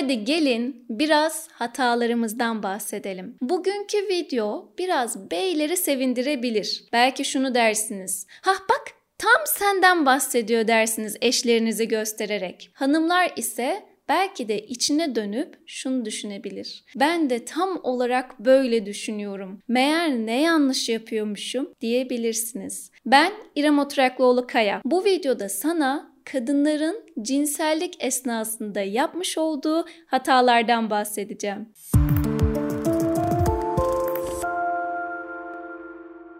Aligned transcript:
Hadi 0.00 0.24
gelin 0.24 0.86
biraz 0.88 1.48
hatalarımızdan 1.52 2.62
bahsedelim. 2.62 3.36
Bugünkü 3.40 3.98
video 4.08 4.72
biraz 4.78 5.30
beyleri 5.30 5.76
sevindirebilir. 5.76 6.84
Belki 6.92 7.24
şunu 7.24 7.54
dersiniz. 7.54 8.26
Hah 8.42 8.60
bak 8.60 8.82
tam 9.18 9.42
senden 9.46 10.06
bahsediyor 10.06 10.68
dersiniz 10.68 11.16
eşlerinizi 11.20 11.88
göstererek. 11.88 12.70
Hanımlar 12.74 13.32
ise 13.36 13.82
belki 14.08 14.48
de 14.48 14.58
içine 14.66 15.14
dönüp 15.14 15.58
şunu 15.66 16.04
düşünebilir. 16.04 16.84
Ben 16.96 17.30
de 17.30 17.44
tam 17.44 17.80
olarak 17.82 18.40
böyle 18.40 18.86
düşünüyorum. 18.86 19.62
Meğer 19.68 20.10
ne 20.10 20.42
yanlış 20.42 20.88
yapıyormuşum 20.88 21.70
diyebilirsiniz. 21.80 22.90
Ben 23.06 23.32
İrem 23.54 23.78
Oturaklıoğlu 23.78 24.46
Kaya. 24.46 24.80
Bu 24.84 25.04
videoda 25.04 25.48
sana 25.48 26.15
kadınların 26.32 27.04
cinsellik 27.22 28.04
esnasında 28.04 28.80
yapmış 28.80 29.38
olduğu 29.38 29.86
hatalardan 30.06 30.90
bahsedeceğim. 30.90 31.68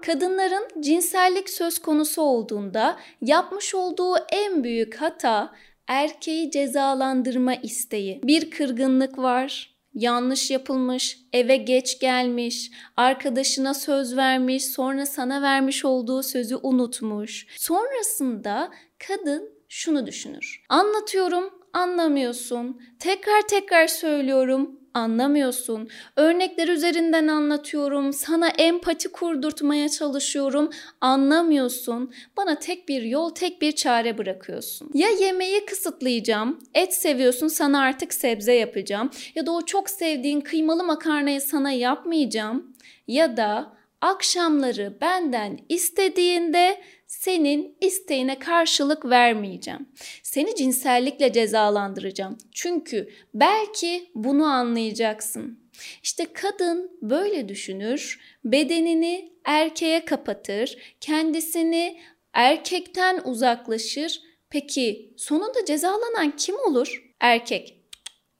Kadınların 0.03 0.69
cinsellik 0.81 1.51
söz 1.51 1.79
konusu 1.79 2.23
olduğunda 2.23 2.97
yapmış 3.21 3.75
olduğu 3.75 4.17
en 4.33 4.65
büyük 4.65 4.95
hata 4.95 5.53
erkeği 5.89 6.51
cezalandırma 6.51 7.55
isteği. 7.55 8.21
Bir 8.25 8.51
kırgınlık 8.51 9.19
var, 9.19 9.77
yanlış 9.95 10.51
yapılmış, 10.51 11.19
eve 11.33 11.57
geç 11.57 11.99
gelmiş, 12.01 12.71
arkadaşına 12.97 13.75
söz 13.75 14.17
vermiş, 14.17 14.65
sonra 14.65 15.07
sana 15.07 15.43
vermiş 15.43 15.85
olduğu 15.85 16.23
sözü 16.23 16.57
unutmuş. 16.63 17.47
Sonrasında 17.57 18.71
kadın 19.09 19.56
şunu 19.69 20.07
düşünür. 20.07 20.63
Anlatıyorum, 20.69 21.51
anlamıyorsun. 21.73 22.81
Tekrar 22.99 23.43
tekrar 23.49 23.87
söylüyorum, 23.87 24.81
anlamıyorsun. 24.95 25.89
Örnekler 26.17 26.69
üzerinden 26.69 27.29
anlatıyorum. 27.29 28.13
Sana 28.13 28.49
empati 28.49 29.09
kurdurtmaya 29.09 29.89
çalışıyorum. 29.89 30.71
Anlamıyorsun. 31.01 32.13
Bana 32.37 32.59
tek 32.59 32.89
bir 32.89 33.03
yol, 33.03 33.31
tek 33.31 33.63
bir 33.63 33.73
çare 33.73 34.19
bırakıyorsun. 34.19 34.91
Ya 34.95 35.09
yemeği 35.09 35.67
kısıtlayacağım. 35.67 36.59
Et 36.75 36.95
seviyorsun, 36.95 37.49
sana 37.49 37.81
artık 37.81 38.15
sebze 38.15 38.53
yapacağım. 38.53 39.11
Ya 39.35 39.47
da 39.47 39.53
o 39.53 39.65
çok 39.65 39.91
sevdiğin 39.91 40.41
kıymalı 40.41 40.85
makarnayı 40.85 41.41
sana 41.41 41.71
yapmayacağım. 41.71 42.73
Ya 43.09 43.37
da 43.37 43.76
akşamları 44.01 44.99
benden 45.01 45.59
istediğinde 45.69 46.81
senin 47.07 47.77
isteğine 47.81 48.39
karşılık 48.39 49.05
vermeyeceğim. 49.05 49.89
Seni 50.23 50.55
cinsellikle 50.55 51.33
cezalandıracağım. 51.33 52.39
Çünkü 52.53 53.09
belki 53.35 54.11
bunu 54.15 54.45
anlayacaksın. 54.45 55.61
İşte 56.03 56.27
kadın 56.33 56.99
böyle 57.03 57.49
düşünür, 57.49 58.21
bedenini 58.45 59.33
erkeğe 59.45 60.05
kapatır, 60.05 60.97
kendisini 61.01 62.01
erkekten 62.33 63.21
uzaklaşır. 63.25 64.23
Peki 64.51 65.15
sonunda 65.17 65.65
cezalanan 65.65 66.37
kim 66.37 66.55
olur? 66.69 67.15
Erkek. 67.21 67.77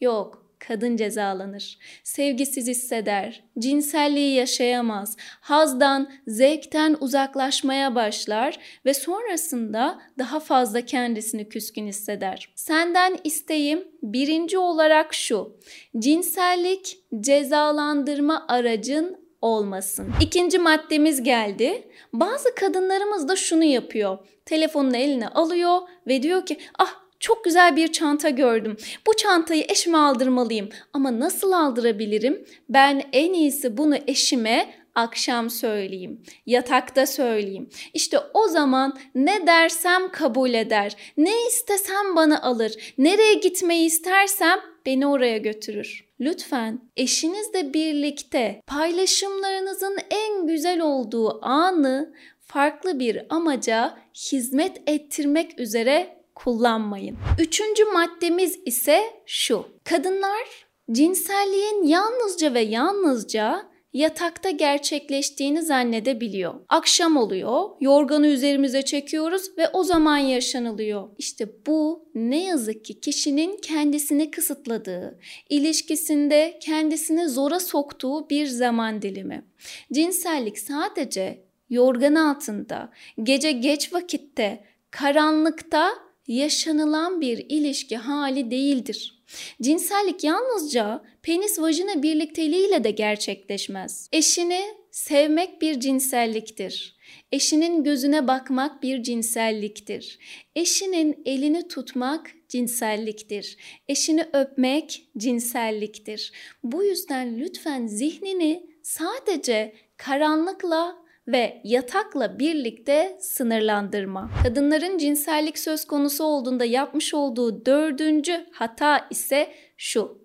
Yok, 0.01 0.46
kadın 0.69 0.97
cezalanır. 0.97 1.79
Sevgisiz 2.05 2.67
hisseder, 2.67 3.45
cinselliği 3.59 4.35
yaşayamaz, 4.35 5.17
hazdan, 5.41 6.11
zevkten 6.27 6.97
uzaklaşmaya 7.01 7.95
başlar 7.95 8.59
ve 8.85 8.95
sonrasında 8.95 9.99
daha 10.19 10.41
fazla 10.41 10.81
kendisini 10.81 11.49
küskün 11.49 11.87
hisseder. 11.87 12.53
Senden 12.55 13.17
isteğim 13.25 13.89
birinci 14.03 14.59
olarak 14.59 15.15
şu. 15.15 15.57
Cinsellik 15.99 16.99
cezalandırma 17.21 18.45
aracın 18.49 19.27
olmasın. 19.43 20.13
İkinci 20.21 20.59
maddemiz 20.59 21.23
geldi. 21.23 21.89
Bazı 22.13 22.55
kadınlarımız 22.55 23.29
da 23.29 23.37
şunu 23.37 23.65
yapıyor. 23.65 24.19
Telefonunu 24.45 24.97
eline 24.97 25.29
alıyor 25.29 25.79
ve 26.07 26.23
diyor 26.23 26.47
ki 26.47 26.59
ah 26.79 27.06
çok 27.21 27.45
güzel 27.45 27.77
bir 27.77 27.93
çanta 27.93 28.31
gördüm. 28.31 28.77
Bu 29.07 29.17
çantayı 29.17 29.65
eşime 29.69 29.99
aldırmalıyım. 29.99 30.69
Ama 30.93 31.21
nasıl 31.21 31.53
aldırabilirim? 31.53 32.45
Ben 32.69 33.03
en 33.13 33.33
iyisi 33.33 33.77
bunu 33.77 33.97
eşime 34.07 34.75
akşam 34.97 35.51
söyleyeyim, 35.51 36.23
yatakta 36.47 37.07
söyleyeyim. 37.07 37.69
İşte 37.95 38.19
o 38.35 38.49
zaman 38.49 38.99
ne 39.15 39.47
dersem 39.47 40.11
kabul 40.13 40.55
eder, 40.55 40.97
ne 41.17 41.47
istesem 41.47 42.17
bana 42.17 42.43
alır, 42.43 42.95
nereye 42.99 43.35
gitmeyi 43.35 43.87
istersem 43.87 44.61
beni 44.87 45.07
oraya 45.07 45.39
götürür. 45.39 46.07
Lütfen 46.21 46.81
eşinizle 46.97 47.75
birlikte 47.75 48.63
paylaşımlarınızın 48.67 49.99
en 50.11 50.47
güzel 50.47 50.81
olduğu 50.81 51.45
anı 51.45 52.15
farklı 52.41 52.99
bir 52.99 53.27
amaca 53.31 53.99
hizmet 54.15 54.83
ettirmek 54.87 55.61
üzere 55.61 56.17
kullanmayın. 56.37 57.17
Üçüncü 57.41 57.85
maddemiz 57.85 58.59
ise 58.67 59.03
şu. 59.27 59.67
Kadınlar 59.85 60.67
cinselliğin 60.93 61.83
yalnızca 61.83 62.55
ve 62.55 62.61
yalnızca 62.61 63.63
yatakta 63.93 64.51
gerçekleştiğini 64.51 65.63
zannedebiliyor. 65.63 66.55
Akşam 66.69 67.17
oluyor, 67.17 67.71
yorganı 67.81 68.27
üzerimize 68.27 68.83
çekiyoruz 68.83 69.59
ve 69.59 69.69
o 69.69 69.85
zaman 69.85 70.17
yaşanılıyor. 70.17 71.09
İşte 71.19 71.49
bu 71.67 72.09
ne 72.15 72.45
yazık 72.45 72.85
ki 72.85 73.01
kişinin 73.01 73.57
kendisini 73.57 74.31
kısıtladığı, 74.31 75.19
ilişkisinde 75.51 76.59
kendisini 76.63 77.29
zora 77.29 77.61
soktuğu 77.61 78.31
bir 78.31 78.47
zaman 78.47 79.03
dilimi. 79.03 79.45
Cinsellik 79.93 80.59
sadece 80.59 81.45
yorgan 81.71 82.15
altında, 82.15 82.91
gece 83.23 83.53
geç 83.53 83.93
vakitte, 83.93 84.65
karanlıkta 84.91 86.06
yaşanılan 86.27 87.21
bir 87.21 87.47
ilişki 87.49 87.97
hali 87.97 88.51
değildir. 88.51 89.23
Cinsellik 89.63 90.25
yalnızca 90.25 91.05
penis 91.23 91.61
vajina 91.61 92.03
birlikteliğiyle 92.03 92.85
de 92.85 92.91
gerçekleşmez. 92.91 94.09
Eşini 94.13 94.61
sevmek 94.91 95.63
bir 95.63 95.81
cinselliktir. 95.81 96.97
Eşinin 97.33 97.85
gözüne 97.85 98.29
bakmak 98.29 98.83
bir 98.83 99.03
cinselliktir. 99.03 100.19
Eşinin 100.57 101.23
elini 101.25 101.69
tutmak 101.69 102.31
cinselliktir. 102.49 103.57
Eşini 103.89 104.27
öpmek 104.33 105.09
cinselliktir. 105.17 106.33
Bu 106.63 106.85
yüzden 106.85 107.39
lütfen 107.39 107.87
zihnini 107.87 108.67
sadece 108.83 109.75
karanlıkla 109.97 111.06
ve 111.29 111.61
yatakla 111.65 112.39
birlikte 112.39 113.19
sınırlandırma. 113.21 114.31
Kadınların 114.43 114.99
cinsellik 114.99 115.59
söz 115.59 115.85
konusu 115.85 116.25
olduğunda 116.25 116.65
yapmış 116.65 117.15
olduğu 117.15 117.67
dördüncü 117.67 118.47
hata 118.53 119.07
ise 119.11 119.53
şu. 119.77 120.19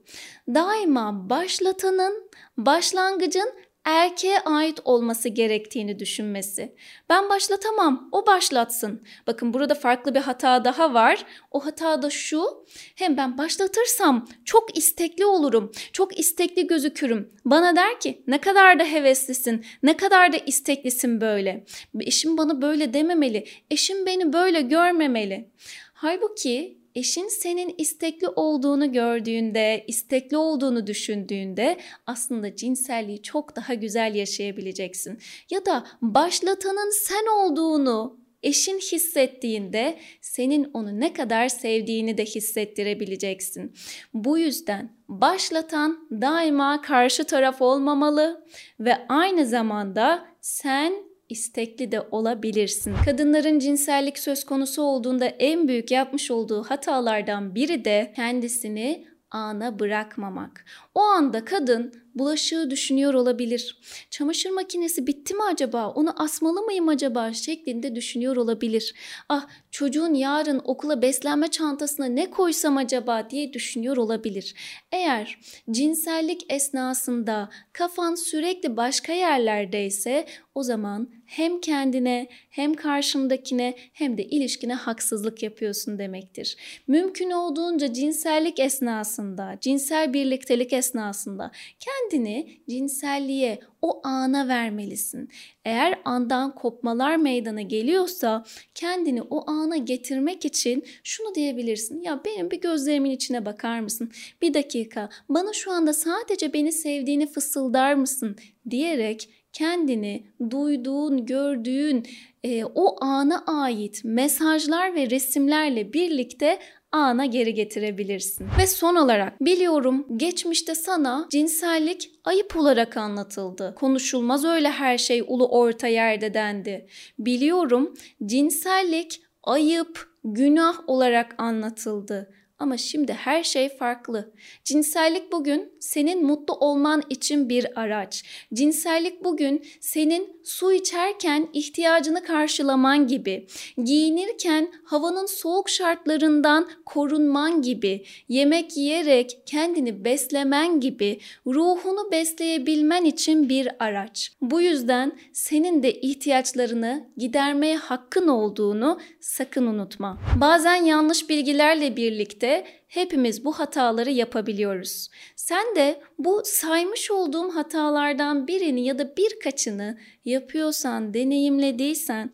Daima 0.47 1.29
başlatanın, 1.29 2.29
başlangıcın 2.57 3.53
erkeğe 3.85 4.39
ait 4.39 4.79
olması 4.85 5.29
gerektiğini 5.29 5.99
düşünmesi. 5.99 6.75
Ben 7.09 7.29
başlatamam, 7.29 8.09
o 8.11 8.27
başlatsın. 8.27 9.03
Bakın 9.27 9.53
burada 9.53 9.75
farklı 9.75 10.15
bir 10.15 10.19
hata 10.19 10.65
daha 10.65 10.93
var. 10.93 11.25
O 11.51 11.65
hata 11.65 12.01
da 12.01 12.09
şu. 12.09 12.65
Hem 12.95 13.17
ben 13.17 13.37
başlatırsam 13.37 14.27
çok 14.45 14.77
istekli 14.77 15.25
olurum, 15.25 15.71
çok 15.93 16.19
istekli 16.19 16.67
gözükürüm. 16.67 17.33
Bana 17.45 17.75
der 17.75 17.99
ki 17.99 18.23
ne 18.27 18.41
kadar 18.41 18.79
da 18.79 18.83
heveslisin, 18.83 19.65
ne 19.83 19.97
kadar 19.97 20.33
da 20.33 20.37
isteklisin 20.37 21.21
böyle. 21.21 21.65
Eşim 21.99 22.37
bana 22.37 22.61
böyle 22.61 22.93
dememeli, 22.93 23.45
eşim 23.71 24.05
beni 24.05 24.33
böyle 24.33 24.61
görmemeli. 24.61 25.49
Halbuki 25.93 26.80
eşin 26.95 27.27
senin 27.27 27.75
istekli 27.77 28.27
olduğunu 28.27 28.91
gördüğünde, 28.91 29.85
istekli 29.87 30.37
olduğunu 30.37 30.87
düşündüğünde 30.87 31.77
aslında 32.07 32.55
cinselliği 32.55 33.21
çok 33.21 33.55
daha 33.55 33.73
güzel 33.73 34.15
yaşayabileceksin. 34.15 35.19
Ya 35.49 35.65
da 35.65 35.85
başlatanın 36.01 36.91
sen 36.91 37.25
olduğunu 37.37 38.21
eşin 38.43 38.77
hissettiğinde 38.77 39.99
senin 40.21 40.71
onu 40.73 40.99
ne 40.99 41.13
kadar 41.13 41.49
sevdiğini 41.49 42.17
de 42.17 42.25
hissettirebileceksin. 42.25 43.75
Bu 44.13 44.37
yüzden 44.37 44.97
başlatan 45.07 46.07
daima 46.11 46.81
karşı 46.81 47.23
taraf 47.23 47.61
olmamalı 47.61 48.45
ve 48.79 48.97
aynı 49.09 49.45
zamanda 49.45 50.25
sen 50.41 51.10
istekli 51.31 51.91
de 51.91 52.01
olabilirsin. 52.01 52.95
Kadınların 53.05 53.59
cinsellik 53.59 54.19
söz 54.19 54.43
konusu 54.43 54.81
olduğunda 54.81 55.25
en 55.25 55.67
büyük 55.67 55.91
yapmış 55.91 56.31
olduğu 56.31 56.63
hatalardan 56.63 57.55
biri 57.55 57.85
de 57.85 58.13
kendisini 58.15 59.05
ana 59.31 59.79
bırakmamak. 59.79 60.65
O 60.95 61.01
anda 61.01 61.45
kadın 61.45 61.93
bulaşığı 62.15 62.69
düşünüyor 62.69 63.13
olabilir. 63.13 63.77
Çamaşır 64.09 64.49
makinesi 64.49 65.07
bitti 65.07 65.33
mi 65.33 65.43
acaba? 65.43 65.89
Onu 65.89 66.23
asmalı 66.23 66.61
mıyım 66.61 66.87
acaba? 66.87 67.33
şeklinde 67.33 67.95
düşünüyor 67.95 68.35
olabilir. 68.35 68.93
Ah 69.29 69.47
çocuğun 69.71 70.13
yarın 70.13 70.61
okula 70.63 71.01
beslenme 71.01 71.47
çantasına 71.47 72.05
ne 72.05 72.29
koysam 72.29 72.77
acaba 72.77 73.29
diye 73.29 73.53
düşünüyor 73.53 73.97
olabilir. 73.97 74.55
Eğer 74.91 75.39
cinsellik 75.71 76.45
esnasında 76.49 77.49
kafan 77.73 78.15
sürekli 78.15 78.77
başka 78.77 79.13
yerlerdeyse 79.13 80.25
o 80.55 80.63
zaman 80.63 81.09
hem 81.25 81.61
kendine 81.61 82.27
hem 82.49 82.73
karşındakine 82.73 83.75
hem 83.93 84.17
de 84.17 84.23
ilişkine 84.23 84.73
haksızlık 84.73 85.43
yapıyorsun 85.43 85.99
demektir. 85.99 86.57
Mümkün 86.87 87.31
olduğunca 87.31 87.93
cinsellik 87.93 88.59
esnasında, 88.59 89.57
cinsel 89.61 90.13
birliktelik 90.13 90.73
esnasında 90.73 91.51
kendini 92.01 92.47
cinselliğe, 92.69 93.59
o 93.81 94.01
ana 94.03 94.47
vermelisin. 94.47 95.29
Eğer 95.65 95.99
andan 96.05 96.55
kopmalar 96.55 97.15
meydana 97.15 97.61
geliyorsa 97.61 98.45
kendini 98.75 99.21
o 99.21 99.49
ana 99.51 99.77
getirmek 99.77 100.45
için 100.45 100.83
şunu 101.03 101.35
diyebilirsin. 101.35 102.01
Ya 102.01 102.21
benim 102.25 102.51
bir 102.51 102.61
gözlerimin 102.61 103.11
içine 103.11 103.45
bakar 103.45 103.79
mısın? 103.79 104.11
Bir 104.41 104.53
dakika 104.53 105.09
bana 105.29 105.53
şu 105.53 105.71
anda 105.71 105.93
sadece 105.93 106.53
beni 106.53 106.71
sevdiğini 106.71 107.27
fısıldar 107.27 107.93
mısın? 107.93 108.35
diyerek 108.69 109.29
kendini 109.53 110.25
duyduğun, 110.49 111.25
gördüğün 111.25 112.07
e, 112.43 112.65
o 112.65 113.03
ana 113.03 113.43
ait 113.47 114.01
mesajlar 114.03 114.95
ve 114.95 115.09
resimlerle 115.09 115.93
birlikte 115.93 116.59
ana 116.91 117.25
geri 117.25 117.53
getirebilirsin. 117.53 118.47
Ve 118.59 118.67
son 118.67 118.95
olarak 118.95 119.41
biliyorum 119.41 120.05
geçmişte 120.17 120.75
sana 120.75 121.27
cinsellik 121.31 122.11
ayıp 122.23 122.55
olarak 122.55 122.97
anlatıldı. 122.97 123.75
Konuşulmaz 123.75 124.45
öyle 124.45 124.69
her 124.69 124.97
şey 124.97 125.23
ulu 125.27 125.47
orta 125.47 125.87
yerde 125.87 126.33
dendi. 126.33 126.87
Biliyorum 127.19 127.93
cinsellik 128.25 129.21
ayıp, 129.43 130.09
günah 130.23 130.89
olarak 130.89 131.35
anlatıldı. 131.37 132.33
Ama 132.61 132.77
şimdi 132.77 133.13
her 133.13 133.43
şey 133.43 133.69
farklı. 133.69 134.31
Cinsellik 134.63 135.31
bugün 135.31 135.71
senin 135.79 136.25
mutlu 136.25 136.53
olman 136.53 137.03
için 137.09 137.49
bir 137.49 137.79
araç. 137.79 138.23
Cinsellik 138.53 139.23
bugün 139.23 139.65
senin 139.79 140.41
su 140.43 140.73
içerken 140.73 141.47
ihtiyacını 141.53 142.23
karşılaman 142.23 143.07
gibi, 143.07 143.47
giyinirken 143.83 144.71
havanın 144.83 145.25
soğuk 145.25 145.69
şartlarından 145.69 146.69
korunman 146.85 147.61
gibi, 147.61 148.05
yemek 148.29 148.77
yiyerek 148.77 149.37
kendini 149.45 150.05
beslemen 150.05 150.79
gibi 150.79 151.19
ruhunu 151.47 152.11
besleyebilmen 152.11 153.05
için 153.05 153.49
bir 153.49 153.69
araç. 153.79 154.31
Bu 154.41 154.61
yüzden 154.61 155.11
senin 155.33 155.83
de 155.83 155.93
ihtiyaçlarını 155.93 157.09
gidermeye 157.17 157.77
hakkın 157.77 158.27
olduğunu 158.27 158.99
sakın 159.19 159.67
unutma. 159.67 160.17
Bazen 160.41 160.75
yanlış 160.75 161.29
bilgilerle 161.29 161.95
birlikte 161.95 162.50
hepimiz 162.87 163.45
bu 163.45 163.59
hataları 163.59 164.11
yapabiliyoruz. 164.11 165.09
Sen 165.35 165.75
de 165.75 166.01
bu 166.17 166.41
saymış 166.45 167.11
olduğum 167.11 167.55
hatalardan 167.55 168.47
birini 168.47 168.85
ya 168.85 168.99
da 168.99 169.17
birkaçını 169.17 169.97
yapıyorsan, 170.25 171.13
deneyimlediysen 171.13 172.33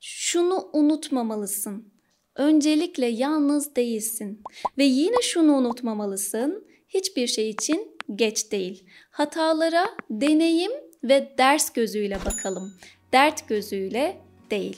şunu 0.00 0.70
unutmamalısın. 0.72 1.92
Öncelikle 2.36 3.06
yalnız 3.06 3.76
değilsin 3.76 4.42
ve 4.78 4.84
yine 4.84 5.22
şunu 5.22 5.56
unutmamalısın. 5.56 6.68
Hiçbir 6.88 7.26
şey 7.26 7.50
için 7.50 7.96
geç 8.14 8.52
değil. 8.52 8.84
Hatalara 9.10 9.86
deneyim 10.10 10.72
ve 11.04 11.34
ders 11.38 11.72
gözüyle 11.72 12.18
bakalım. 12.26 12.72
Dert 13.12 13.48
gözüyle 13.48 14.27
değil. 14.50 14.76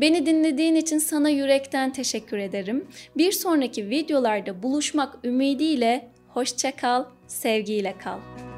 Beni 0.00 0.26
dinlediğin 0.26 0.74
için 0.74 0.98
sana 0.98 1.28
yürekten 1.28 1.92
teşekkür 1.92 2.38
ederim. 2.38 2.88
Bir 3.16 3.32
sonraki 3.32 3.90
videolarda 3.90 4.62
buluşmak 4.62 5.18
ümidiyle 5.24 6.08
hoşça 6.28 6.76
kal, 6.76 7.04
sevgiyle 7.26 7.94
kal. 7.98 8.49